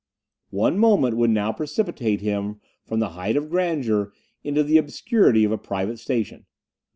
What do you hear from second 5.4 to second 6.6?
of a private station.